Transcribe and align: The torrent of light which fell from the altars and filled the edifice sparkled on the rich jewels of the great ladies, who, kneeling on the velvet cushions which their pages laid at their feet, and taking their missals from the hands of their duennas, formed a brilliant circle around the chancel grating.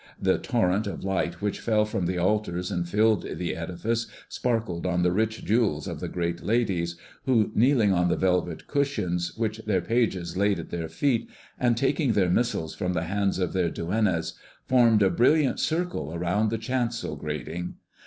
The 0.19 0.39
torrent 0.39 0.87
of 0.87 1.03
light 1.03 1.41
which 1.43 1.59
fell 1.59 1.85
from 1.85 2.07
the 2.07 2.17
altars 2.17 2.71
and 2.71 2.89
filled 2.89 3.21
the 3.21 3.55
edifice 3.55 4.07
sparkled 4.29 4.83
on 4.87 5.03
the 5.03 5.11
rich 5.11 5.45
jewels 5.45 5.87
of 5.87 5.99
the 5.99 6.07
great 6.07 6.41
ladies, 6.41 6.95
who, 7.27 7.51
kneeling 7.53 7.93
on 7.93 8.09
the 8.09 8.15
velvet 8.15 8.65
cushions 8.65 9.37
which 9.37 9.59
their 9.67 9.79
pages 9.79 10.35
laid 10.35 10.57
at 10.57 10.71
their 10.71 10.89
feet, 10.89 11.29
and 11.59 11.77
taking 11.77 12.13
their 12.13 12.31
missals 12.31 12.73
from 12.73 12.93
the 12.93 13.03
hands 13.03 13.37
of 13.37 13.53
their 13.53 13.69
duennas, 13.69 14.33
formed 14.65 15.03
a 15.03 15.11
brilliant 15.11 15.59
circle 15.59 16.11
around 16.15 16.49
the 16.49 16.57
chancel 16.57 17.15
grating. 17.15 17.75